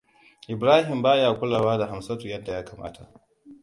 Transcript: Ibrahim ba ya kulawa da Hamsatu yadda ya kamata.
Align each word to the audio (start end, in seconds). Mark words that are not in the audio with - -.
Ibrahim 0.53 1.01
ba 1.03 1.15
ya 1.15 1.33
kulawa 1.33 1.77
da 1.77 1.87
Hamsatu 1.87 2.27
yadda 2.27 2.51
ya 2.53 2.63
kamata. 2.65 3.07